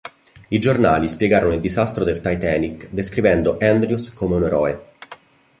I 0.47 0.57
giornali 0.57 1.07
spiegarono 1.07 1.53
il 1.53 1.59
disastro 1.59 2.03
del 2.03 2.21
"Titanic", 2.21 2.87
descrivendo 2.89 3.59
Andrews 3.61 4.11
come 4.13 4.33
un 4.35 4.43
eroe. 4.45 4.81